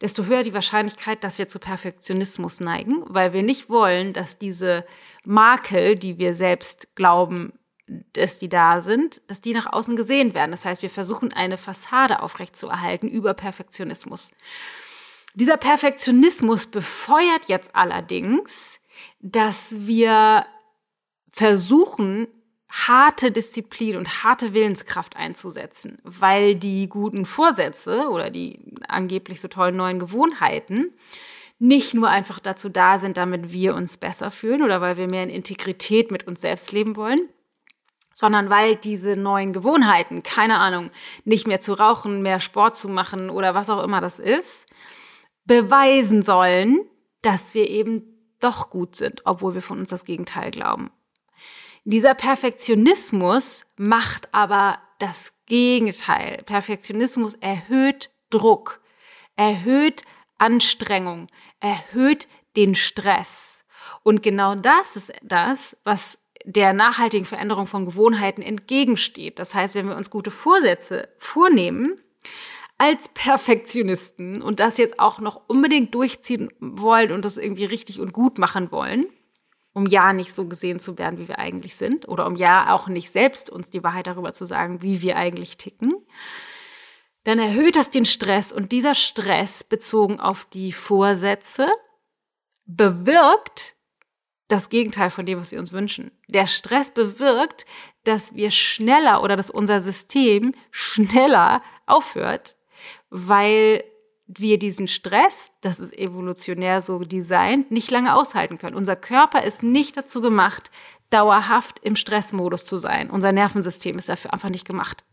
[0.00, 4.84] desto höher die Wahrscheinlichkeit, dass wir zu Perfektionismus neigen, weil wir nicht wollen, dass diese
[5.24, 7.52] Makel, die wir selbst glauben,
[8.14, 10.52] dass die da sind, dass die nach außen gesehen werden.
[10.52, 14.30] Das heißt, wir versuchen eine Fassade aufrechtzuerhalten über Perfektionismus.
[15.34, 18.80] Dieser Perfektionismus befeuert jetzt allerdings,
[19.20, 20.46] dass wir
[21.32, 22.28] versuchen,
[22.74, 28.58] harte Disziplin und harte Willenskraft einzusetzen, weil die guten Vorsätze oder die
[28.88, 30.92] angeblich so tollen neuen Gewohnheiten
[31.60, 35.22] nicht nur einfach dazu da sind, damit wir uns besser fühlen oder weil wir mehr
[35.22, 37.28] in Integrität mit uns selbst leben wollen,
[38.12, 40.90] sondern weil diese neuen Gewohnheiten, keine Ahnung,
[41.24, 44.66] nicht mehr zu rauchen, mehr Sport zu machen oder was auch immer das ist,
[45.44, 46.80] beweisen sollen,
[47.22, 48.02] dass wir eben
[48.40, 50.90] doch gut sind, obwohl wir von uns das Gegenteil glauben.
[51.84, 56.42] Dieser Perfektionismus macht aber das Gegenteil.
[56.46, 58.80] Perfektionismus erhöht Druck,
[59.36, 60.02] erhöht
[60.38, 61.28] Anstrengung,
[61.60, 63.64] erhöht den Stress.
[64.02, 69.38] Und genau das ist das, was der nachhaltigen Veränderung von Gewohnheiten entgegensteht.
[69.38, 71.96] Das heißt, wenn wir uns gute Vorsätze vornehmen,
[72.78, 78.12] als Perfektionisten und das jetzt auch noch unbedingt durchziehen wollen und das irgendwie richtig und
[78.12, 79.06] gut machen wollen,
[79.74, 82.88] um ja nicht so gesehen zu werden, wie wir eigentlich sind, oder um ja auch
[82.88, 85.92] nicht selbst uns die Wahrheit darüber zu sagen, wie wir eigentlich ticken,
[87.24, 91.68] dann erhöht das den Stress und dieser Stress bezogen auf die Vorsätze
[92.66, 93.74] bewirkt
[94.48, 96.12] das Gegenteil von dem, was wir uns wünschen.
[96.28, 97.66] Der Stress bewirkt,
[98.04, 102.56] dass wir schneller oder dass unser System schneller aufhört,
[103.10, 103.82] weil
[104.26, 108.76] wir diesen Stress, das ist evolutionär so designt, nicht lange aushalten können.
[108.76, 110.70] Unser Körper ist nicht dazu gemacht,
[111.10, 113.10] dauerhaft im Stressmodus zu sein.
[113.10, 115.04] Unser Nervensystem ist dafür einfach nicht gemacht.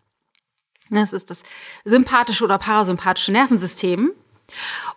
[0.89, 1.43] Das ist das
[1.86, 4.12] sympathische oder parasympathische Nervensystem.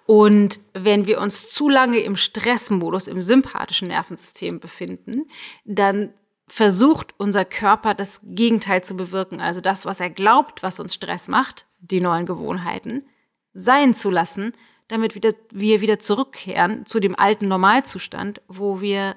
[0.07, 5.29] Und wenn wir uns zu lange im Stressmodus, im sympathischen Nervensystem befinden,
[5.65, 6.13] dann
[6.47, 9.41] versucht unser Körper das Gegenteil zu bewirken.
[9.41, 13.07] Also das, was er glaubt, was uns Stress macht, die neuen Gewohnheiten,
[13.55, 14.53] sein zu lassen,
[14.89, 19.17] damit wieder, wir wieder zurückkehren zu dem alten Normalzustand, wo wir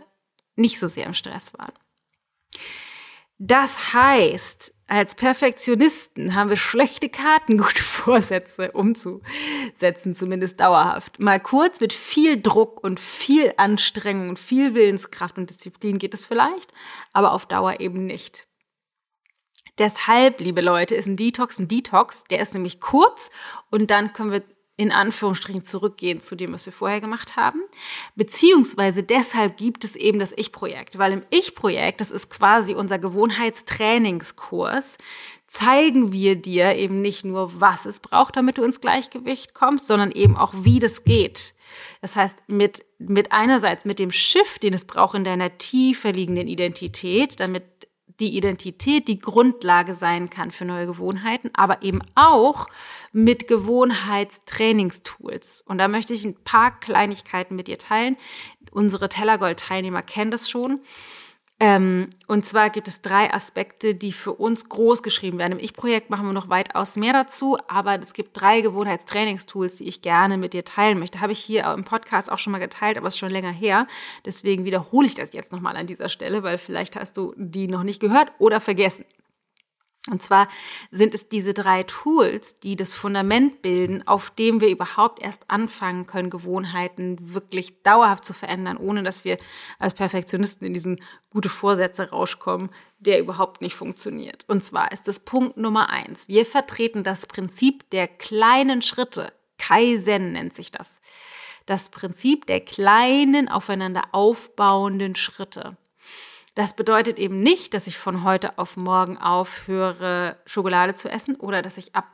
[0.55, 1.73] nicht so sehr im Stress waren.
[3.39, 11.19] Das heißt, als Perfektionisten haben wir schlechte Karten, gute Vorsätze umzusetzen, zumindest dauerhaft.
[11.19, 16.25] Mal kurz mit viel Druck und viel Anstrengung und viel Willenskraft und Disziplin geht es
[16.25, 16.73] vielleicht,
[17.13, 18.47] aber auf Dauer eben nicht.
[19.77, 22.23] Deshalb, liebe Leute, ist ein Detox ein Detox.
[22.29, 23.29] Der ist nämlich kurz
[23.69, 24.43] und dann können wir
[24.79, 27.61] in Anführungsstrichen zurückgehen zu dem, was wir vorher gemacht haben.
[28.15, 34.99] Beziehungsweise deshalb gibt es eben das Ich-Projekt, weil im Ich-Projekt, das ist quasi unser Gewohnheitstrainingskurs,
[35.47, 40.11] zeigen wir dir eben nicht nur, was es braucht, damit du ins Gleichgewicht kommst, sondern
[40.11, 41.55] eben auch, wie das geht.
[42.01, 46.47] Das heißt, mit, mit einerseits mit dem Shift, den es braucht in deiner tiefer liegenden
[46.47, 47.63] Identität, damit
[48.19, 52.67] die Identität die Grundlage sein kann für neue Gewohnheiten, aber eben auch
[53.11, 55.63] mit Gewohnheitstrainingstools.
[55.65, 58.17] Und da möchte ich ein paar Kleinigkeiten mit dir teilen.
[58.71, 60.79] Unsere Tellergold-Teilnehmer kennen das schon.
[61.59, 65.53] Ähm, und zwar gibt es drei Aspekte, die für uns groß geschrieben werden.
[65.53, 70.03] Im Ich-Projekt machen wir noch weitaus mehr dazu, aber es gibt drei Gewohnheitstrainingstools, die ich
[70.03, 71.19] gerne mit dir teilen möchte.
[71.19, 73.87] Habe ich hier im Podcast auch schon mal geteilt, aber es ist schon länger her.
[74.23, 77.83] Deswegen wiederhole ich das jetzt nochmal an dieser Stelle, weil vielleicht hast du die noch
[77.83, 79.05] nicht gehört oder vergessen.
[80.09, 80.47] Und zwar
[80.91, 86.05] sind es diese drei Tools, die das Fundament bilden, auf dem wir überhaupt erst anfangen
[86.05, 89.37] können, Gewohnheiten wirklich dauerhaft zu verändern, ohne dass wir
[89.79, 94.45] als Perfektionisten in diesen gute Vorsätze rauskommen, der überhaupt nicht funktioniert.
[94.47, 96.27] Und zwar ist das Punkt Nummer eins.
[96.27, 99.33] Wir vertreten das Prinzip der kleinen Schritte.
[99.57, 101.01] Kaizen nennt sich das.
[101.65, 105.75] Das Prinzip der kleinen, aufeinander aufbauenden Schritte.
[106.57, 111.61] Das bedeutet eben nicht, dass ich von heute auf morgen aufhöre, Schokolade zu essen oder
[111.61, 112.07] dass ich ab,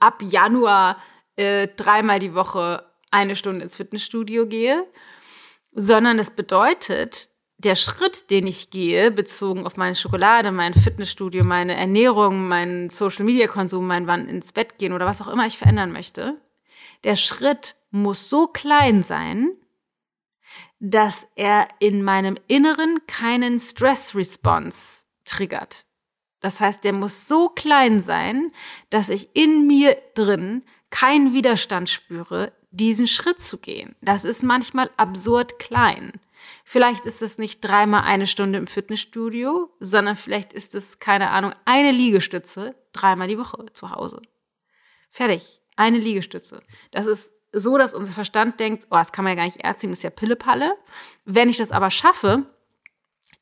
[0.00, 0.96] ab Januar
[1.36, 4.86] äh, dreimal die Woche eine Stunde ins Fitnessstudio gehe,
[5.72, 11.76] sondern das bedeutet, der Schritt, den ich gehe, bezogen auf meine Schokolade, mein Fitnessstudio, meine
[11.76, 16.40] Ernährung, meinen Social-Media-Konsum, mein Wann ins Bett gehen oder was auch immer ich verändern möchte,
[17.04, 19.50] der Schritt muss so klein sein,
[20.78, 25.86] dass er in meinem Inneren keinen Stress-Response triggert.
[26.40, 28.52] Das heißt, der muss so klein sein,
[28.90, 33.96] dass ich in mir drin keinen Widerstand spüre, diesen Schritt zu gehen.
[34.02, 36.12] Das ist manchmal absurd klein.
[36.64, 41.52] Vielleicht ist es nicht dreimal eine Stunde im Fitnessstudio, sondern vielleicht ist es, keine Ahnung,
[41.64, 44.20] eine Liegestütze dreimal die Woche zu Hause.
[45.08, 45.60] Fertig.
[45.76, 46.62] Eine Liegestütze.
[46.90, 49.90] Das ist so, dass unser Verstand denkt, oh, das kann man ja gar nicht erziehen,
[49.90, 50.74] das ist ja Pillepalle.
[51.24, 52.46] Wenn ich das aber schaffe,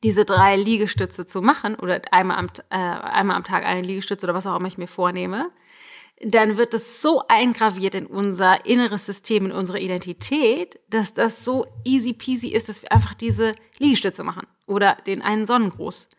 [0.03, 4.33] diese drei Liegestütze zu machen oder einmal am, äh, einmal am Tag eine Liegestütze oder
[4.33, 5.51] was auch immer ich mir vornehme,
[6.21, 11.65] dann wird es so eingraviert in unser inneres System, in unsere Identität, dass das so
[11.83, 16.09] easy peasy ist, dass wir einfach diese Liegestütze machen oder den einen Sonnengruß.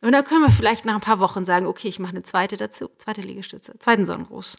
[0.00, 2.56] Und dann können wir vielleicht nach ein paar Wochen sagen, okay, ich mache eine zweite
[2.56, 4.58] dazu, zweite Liegestütze, zweiten Sonnengruß.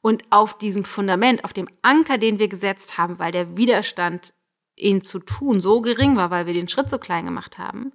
[0.00, 4.34] Und auf diesem Fundament, auf dem Anker, den wir gesetzt haben, weil der Widerstand,
[4.74, 7.92] ihn zu tun, so gering war, weil wir den Schritt so klein gemacht haben,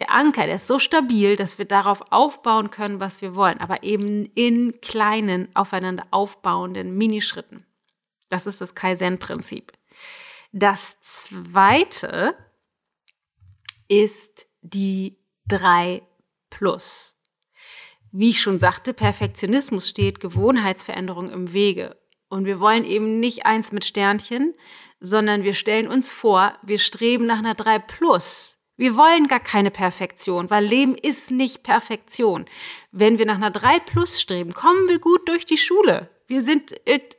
[0.00, 3.82] der Anker, der ist so stabil, dass wir darauf aufbauen können, was wir wollen, aber
[3.82, 7.66] eben in kleinen, aufeinander aufbauenden Minischritten.
[8.30, 9.72] Das ist das Kaizen-Prinzip.
[10.52, 12.34] Das zweite
[13.88, 16.02] ist die 3
[16.48, 17.16] Plus.
[18.12, 21.96] Wie ich schon sagte, Perfektionismus steht Gewohnheitsveränderung im Wege.
[22.28, 24.54] Und wir wollen eben nicht eins mit Sternchen,
[25.00, 28.58] sondern wir stellen uns vor, wir streben nach einer 3 Plus.
[28.76, 32.46] Wir wollen gar keine Perfektion, weil Leben ist nicht Perfektion.
[32.92, 36.08] Wenn wir nach einer 3 Plus streben, kommen wir gut durch die Schule.
[36.30, 36.70] Wir sind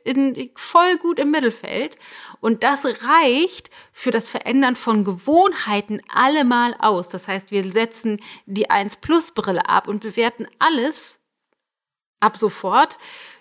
[0.04, 1.98] in, voll gut im Mittelfeld
[2.40, 7.10] und das reicht für das Verändern von Gewohnheiten allemal aus.
[7.10, 11.20] Das heißt, wir setzen die 1 Plus Brille ab und bewerten alles
[12.20, 12.96] ab sofort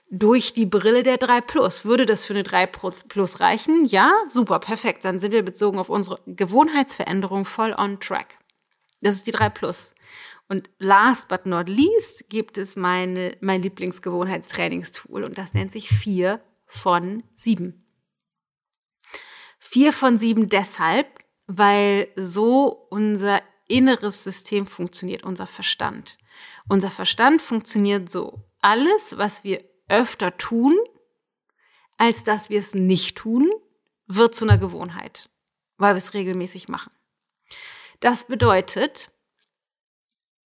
[0.09, 1.85] durch die Brille der 3 Plus.
[1.85, 3.85] Würde das für eine 3 Plus reichen?
[3.85, 5.05] Ja, super, perfekt.
[5.05, 8.37] Dann sind wir bezogen auf unsere Gewohnheitsveränderung voll on track.
[8.99, 9.93] Das ist die 3 Plus.
[10.51, 16.41] Und last but not least gibt es meine, mein Lieblingsgewohnheitstrainingstool und das nennt sich 4
[16.65, 17.85] von 7.
[19.59, 21.07] 4 von 7 deshalb,
[21.47, 26.17] weil so unser inneres System funktioniert, unser Verstand.
[26.67, 28.43] Unser Verstand funktioniert so.
[28.59, 30.77] Alles, was wir öfter tun,
[31.95, 33.49] als dass wir es nicht tun,
[34.05, 35.29] wird zu einer Gewohnheit,
[35.77, 36.91] weil wir es regelmäßig machen.
[38.01, 39.13] Das bedeutet,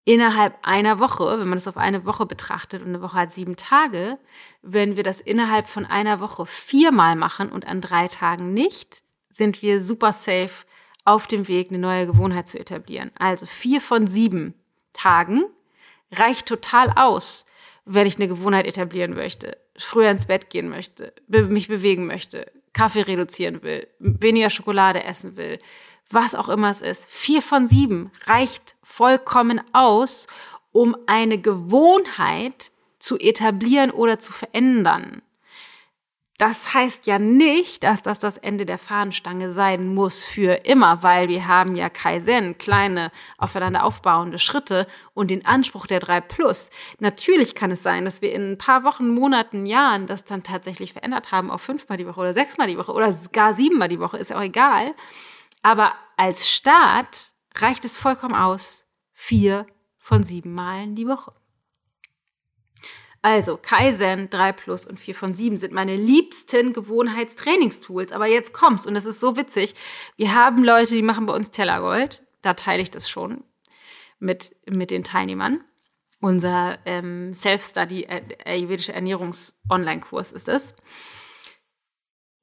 [0.04, 3.56] innerhalb einer Woche, wenn man es auf eine Woche betrachtet und eine Woche hat sieben
[3.56, 4.18] Tage,
[4.62, 9.62] wenn wir das innerhalb von einer Woche viermal machen und an drei Tagen nicht, sind
[9.62, 10.64] wir super safe
[11.04, 13.10] auf dem Weg, eine neue Gewohnheit zu etablieren.
[13.18, 14.54] Also vier von sieben
[14.92, 15.44] Tagen
[16.12, 17.46] reicht total aus,
[17.84, 23.02] wenn ich eine Gewohnheit etablieren möchte, früher ins Bett gehen möchte, mich bewegen möchte, Kaffee
[23.02, 25.58] reduzieren will, weniger Schokolade essen will,
[26.10, 27.10] was auch immer es ist.
[27.10, 30.26] Vier von sieben reicht vollkommen aus,
[30.72, 35.22] um eine Gewohnheit zu etablieren oder zu verändern.
[36.36, 41.28] Das heißt ja nicht, dass das das Ende der Fahnenstange sein muss für immer, weil
[41.28, 46.70] wir haben ja Kaizen, kleine aufeinander aufbauende Schritte und den Anspruch der 3 Plus.
[46.98, 50.92] Natürlich kann es sein, dass wir in ein paar Wochen, Monaten, Jahren das dann tatsächlich
[50.92, 54.18] verändert haben auf fünfmal die Woche oder sechsmal die Woche oder gar siebenmal die Woche,
[54.18, 54.92] ist auch egal.
[55.64, 61.32] Aber als Start reicht es vollkommen aus, vier von sieben Malen die Woche.
[63.22, 68.12] Also Kaizen 3 Plus und 4 von 7 sind meine liebsten Gewohnheitstrainingstools.
[68.12, 69.74] Aber jetzt kommt's und das ist so witzig.
[70.16, 72.22] Wir haben Leute, die machen bei uns Tellergold.
[72.42, 73.42] Da teile ich das schon
[74.18, 75.64] mit, mit den Teilnehmern.
[76.20, 80.74] Unser ähm, Self-Study äh, ayurvedische Ernährungs-Online-Kurs ist es.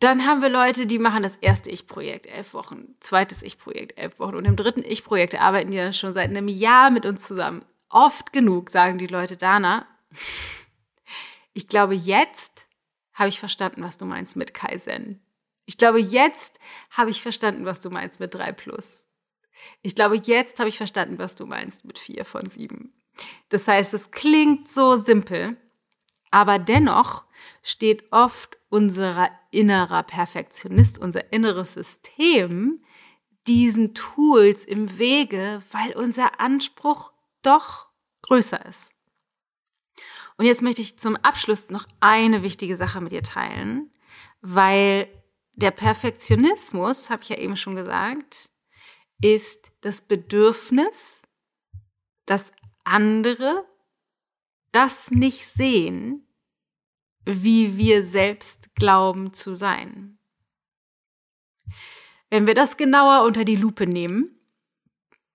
[0.02, 4.36] Dann haben wir Leute, die machen das erste Ich-Projekt elf Wochen, zweites Ich-Projekt elf Wochen
[4.36, 7.64] und im dritten Ich-Projekt arbeiten die dann schon seit einem Jahr mit uns zusammen.
[7.88, 9.86] Oft genug sagen die Leute, Dana,
[11.54, 12.68] ich glaube, jetzt
[13.14, 15.22] habe ich verstanden, was du meinst mit Kaizen.
[15.68, 16.60] Ich glaube, jetzt
[16.90, 19.06] habe ich verstanden, was du meinst mit 3 plus.
[19.84, 22.92] Ich glaube, jetzt habe ich verstanden, was du meinst mit 4 von 7.
[23.50, 25.58] Das heißt, es klingt so simpel,
[26.32, 27.24] aber dennoch
[27.62, 32.84] steht oft unser innerer Perfektionist, unser inneres System
[33.46, 37.90] diesen Tools im Wege, weil unser Anspruch doch
[38.22, 38.94] größer ist.
[40.38, 43.92] Und jetzt möchte ich zum Abschluss noch eine wichtige Sache mit dir teilen,
[44.42, 45.08] weil
[45.54, 48.52] der Perfektionismus, habe ich ja eben schon gesagt,
[49.22, 51.22] ist das Bedürfnis,
[52.26, 52.54] dass
[52.86, 53.66] andere
[54.72, 56.26] das nicht sehen,
[57.26, 60.18] wie wir selbst glauben zu sein.
[62.30, 64.40] Wenn wir das genauer unter die Lupe nehmen,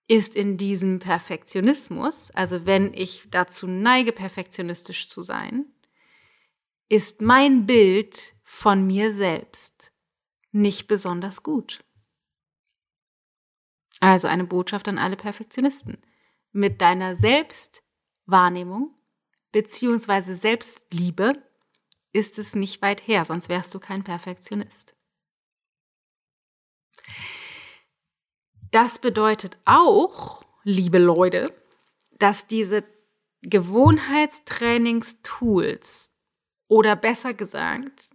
[0.08, 5.66] ist in diesem Perfektionismus, also wenn ich dazu neige, perfektionistisch zu sein,
[6.88, 9.92] ist mein Bild von mir selbst
[10.52, 11.84] nicht besonders gut.
[14.00, 15.98] Also eine Botschaft an alle Perfektionisten.
[16.52, 18.94] Mit deiner Selbstwahrnehmung
[19.52, 21.42] beziehungsweise Selbstliebe
[22.16, 24.96] ist es nicht weit her, sonst wärst du kein Perfektionist.
[28.70, 31.54] Das bedeutet auch, liebe Leute,
[32.18, 32.84] dass diese
[33.42, 36.10] Gewohnheitstrainingstools
[36.68, 38.14] oder besser gesagt,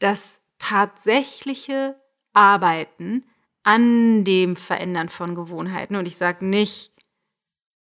[0.00, 1.98] das tatsächliche
[2.32, 3.24] Arbeiten
[3.62, 6.92] an dem Verändern von Gewohnheiten, und ich sage nicht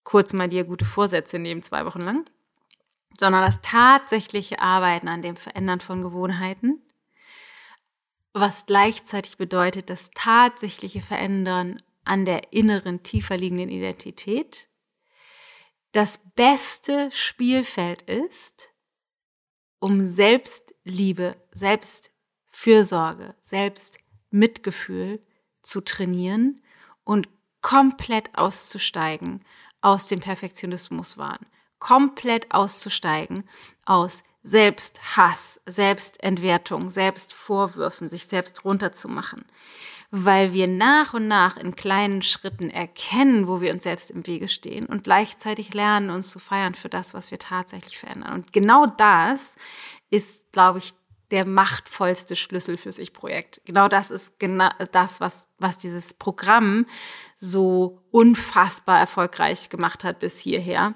[0.04, 2.28] kurz mal dir gute Vorsätze nehmen zwei Wochen lang,
[3.18, 6.80] sondern das tatsächliche Arbeiten an dem Verändern von Gewohnheiten,
[8.32, 14.68] was gleichzeitig bedeutet, das tatsächliche Verändern an der inneren, tiefer liegenden Identität,
[15.92, 18.70] das beste Spielfeld ist,
[19.80, 25.24] um Selbstliebe, Selbstfürsorge, Selbstmitgefühl
[25.62, 26.62] zu trainieren
[27.04, 27.28] und
[27.60, 29.44] komplett auszusteigen
[29.80, 31.38] aus dem Perfektionismuswahn
[31.80, 33.48] komplett auszusteigen
[33.84, 39.44] aus Selbsthass, Selbstentwertung, Selbstvorwürfen, sich selbst runterzumachen,
[40.10, 44.48] weil wir nach und nach in kleinen Schritten erkennen, wo wir uns selbst im Wege
[44.48, 48.32] stehen und gleichzeitig lernen, uns zu feiern für das, was wir tatsächlich verändern.
[48.32, 49.56] Und genau das
[50.08, 50.94] ist, glaube ich,
[51.30, 53.60] der machtvollste Schlüssel für sich Projekt.
[53.64, 56.86] Genau das ist genau das, was, was dieses Programm
[57.36, 60.94] so unfassbar erfolgreich gemacht hat bis hierher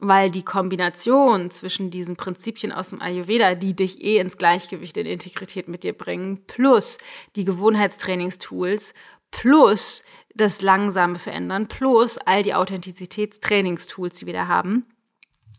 [0.00, 5.06] weil die Kombination zwischen diesen Prinzipien aus dem Ayurveda, die dich eh ins Gleichgewicht in
[5.06, 6.98] Integrität mit dir bringen, plus
[7.36, 8.94] die Gewohnheitstrainingstools,
[9.30, 10.02] plus
[10.34, 14.86] das langsame Verändern, plus all die Authentizitätstrainingstools, die wir da haben,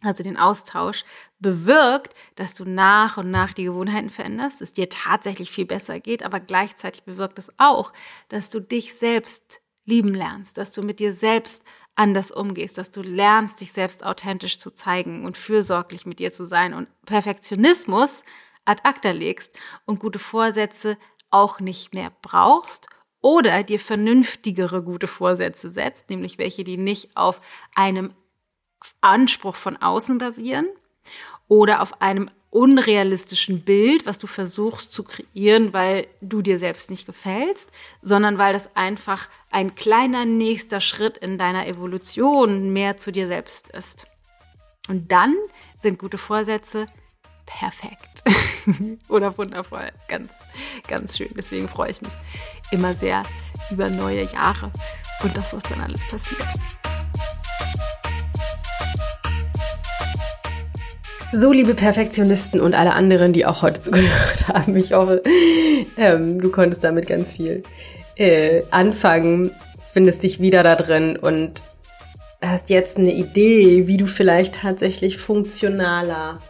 [0.01, 1.04] also den Austausch,
[1.39, 6.23] bewirkt, dass du nach und nach die Gewohnheiten veränderst, es dir tatsächlich viel besser geht,
[6.23, 7.93] aber gleichzeitig bewirkt es auch,
[8.30, 11.63] dass du dich selbst lieben lernst, dass du mit dir selbst
[11.95, 16.45] anders umgehst, dass du lernst, dich selbst authentisch zu zeigen und fürsorglich mit dir zu
[16.45, 18.23] sein und Perfektionismus
[18.65, 20.97] ad acta legst und gute Vorsätze
[21.30, 22.88] auch nicht mehr brauchst
[23.21, 27.41] oder dir vernünftigere gute Vorsätze setzt, nämlich welche, die nicht auf
[27.75, 28.13] einem
[29.01, 30.67] Anspruch von außen basieren
[31.47, 37.05] oder auf einem unrealistischen Bild, was du versuchst zu kreieren, weil du dir selbst nicht
[37.05, 37.69] gefällst,
[38.01, 43.69] sondern weil das einfach ein kleiner nächster Schritt in deiner Evolution mehr zu dir selbst
[43.69, 44.05] ist.
[44.89, 45.35] Und dann
[45.77, 46.87] sind gute Vorsätze
[47.45, 48.23] perfekt
[49.07, 50.31] oder wundervoll, ganz,
[50.87, 51.29] ganz schön.
[51.35, 52.13] Deswegen freue ich mich
[52.71, 53.23] immer sehr
[53.71, 54.71] über neue Jahre
[55.23, 56.47] und das, was dann alles passiert.
[61.34, 65.23] So, liebe Perfektionisten und alle anderen, die auch heute zugehört haben, ich hoffe,
[65.97, 67.63] ähm, du konntest damit ganz viel
[68.17, 69.51] äh, anfangen,
[69.93, 71.63] findest dich wieder da drin und
[72.41, 76.41] hast jetzt eine Idee, wie du vielleicht tatsächlich funktionaler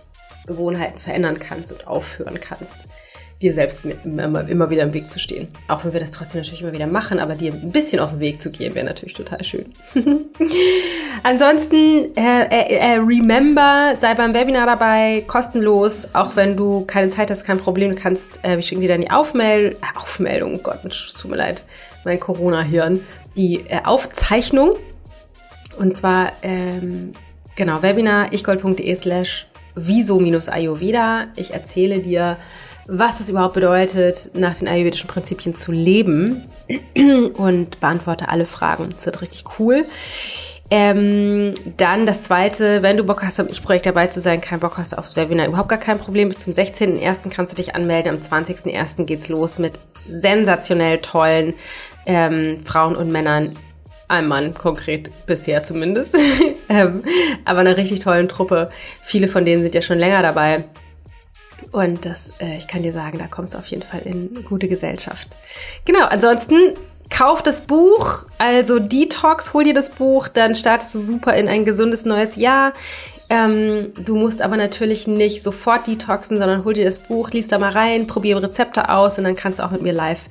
[0.47, 2.87] Gewohnheiten verändern kannst und aufhören kannst
[3.41, 5.47] dir selbst immer, immer wieder im Weg zu stehen.
[5.67, 8.19] Auch wenn wir das trotzdem natürlich immer wieder machen, aber dir ein bisschen aus dem
[8.19, 9.65] Weg zu gehen, wäre natürlich total schön.
[11.23, 17.31] Ansonsten, äh, äh, äh, remember, sei beim Webinar dabei, kostenlos, auch wenn du keine Zeit
[17.31, 21.31] hast, kein Problem, kannst, äh, wir schicken dir dann die Aufmeld äh, Aufmeldung, Gott, tut
[21.31, 21.63] mir leid,
[22.05, 23.01] mein Corona-Hirn,
[23.35, 24.75] die äh, Aufzeichnung.
[25.77, 27.13] Und zwar, ähm,
[27.55, 31.27] genau, Webinar ichgold.de slash viso-ayurveda.
[31.35, 32.37] Ich erzähle dir,
[32.87, 36.45] was es überhaupt bedeutet, nach den ayurvedischen Prinzipien zu leben
[37.37, 38.89] und beantworte alle Fragen.
[38.93, 39.85] Das wird richtig cool.
[40.73, 44.77] Ähm, dann das zweite, wenn du Bock hast, am Ich-Projekt dabei zu sein, kein Bock
[44.77, 46.29] hast aufs Webinar, überhaupt gar kein Problem.
[46.29, 47.29] Bis zum 16.01.
[47.29, 48.15] kannst du dich anmelden.
[48.15, 49.03] Am 20.01.
[49.03, 49.79] geht's los mit
[50.09, 51.55] sensationell tollen
[52.05, 53.53] ähm, Frauen und Männern.
[54.07, 56.17] Ein Mann konkret, bisher zumindest.
[56.69, 57.03] ähm,
[57.43, 58.69] aber einer richtig tollen Truppe.
[59.03, 60.63] Viele von denen sind ja schon länger dabei.
[61.71, 64.67] Und das, äh, ich kann dir sagen, da kommst du auf jeden Fall in gute
[64.67, 65.27] Gesellschaft.
[65.85, 66.73] Genau, ansonsten
[67.09, 71.65] kauf das Buch, also Detox, hol dir das Buch, dann startest du super in ein
[71.65, 72.73] gesundes neues Jahr.
[73.29, 77.59] Ähm, du musst aber natürlich nicht sofort detoxen, sondern hol dir das Buch, lies da
[77.59, 80.25] mal rein, probiere Rezepte aus und dann kannst du auch mit mir live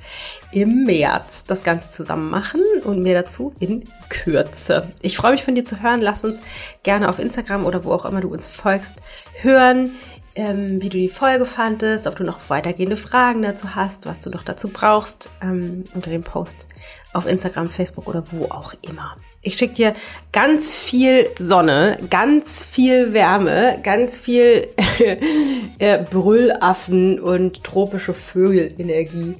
[0.51, 4.87] im März das Ganze zusammen machen und mehr dazu in Kürze.
[5.01, 5.99] Ich freue mich von dir zu hören.
[5.99, 6.41] Lass uns
[6.83, 8.97] gerne auf Instagram oder wo auch immer du uns folgst
[9.41, 9.93] hören
[10.35, 14.29] ähm, wie du die Folge fandest, ob du noch weitergehende Fragen dazu hast, was du
[14.29, 16.67] noch dazu brauchst, ähm, unter dem Post
[17.13, 19.15] auf Instagram, Facebook oder wo auch immer.
[19.41, 19.95] Ich schicke dir
[20.31, 24.67] ganz viel Sonne, ganz viel Wärme, ganz viel
[25.79, 29.35] äh, Brüllaffen und tropische Vögelenergie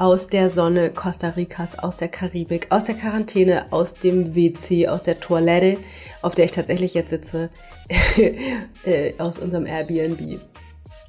[0.00, 5.02] aus der Sonne Costa Ricas, aus der Karibik, aus der Quarantäne, aus dem WC, aus
[5.02, 5.76] der Toilette,
[6.22, 7.50] auf der ich tatsächlich jetzt sitze,
[8.84, 10.40] äh, aus unserem Airbnb.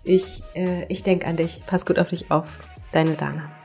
[0.04, 1.64] Ich, äh, ich denke an dich.
[1.66, 2.50] Pass gut auf dich auf.
[2.92, 3.61] Deine Dana.